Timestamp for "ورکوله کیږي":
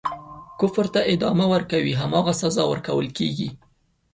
2.71-3.49